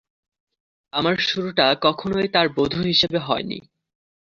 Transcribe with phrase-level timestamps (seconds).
[0.93, 3.59] আমার শুরুটা কখনোই তার বধূ হিসেবে হয়নি।